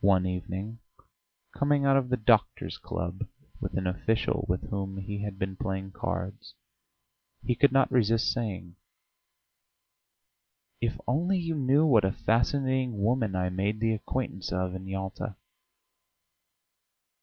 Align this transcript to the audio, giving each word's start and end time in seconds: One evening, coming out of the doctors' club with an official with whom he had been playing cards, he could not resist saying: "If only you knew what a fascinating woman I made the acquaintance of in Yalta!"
One 0.00 0.24
evening, 0.24 0.78
coming 1.54 1.84
out 1.84 1.98
of 1.98 2.08
the 2.08 2.16
doctors' 2.16 2.78
club 2.78 3.28
with 3.60 3.74
an 3.74 3.86
official 3.86 4.46
with 4.48 4.70
whom 4.70 4.96
he 4.96 5.18
had 5.22 5.38
been 5.38 5.54
playing 5.54 5.90
cards, 5.92 6.54
he 7.44 7.54
could 7.54 7.72
not 7.72 7.92
resist 7.92 8.32
saying: 8.32 8.76
"If 10.80 10.98
only 11.06 11.36
you 11.38 11.54
knew 11.56 11.84
what 11.84 12.06
a 12.06 12.12
fascinating 12.24 13.02
woman 13.04 13.36
I 13.36 13.50
made 13.50 13.80
the 13.80 13.92
acquaintance 13.92 14.50
of 14.50 14.74
in 14.74 14.86
Yalta!" 14.86 15.36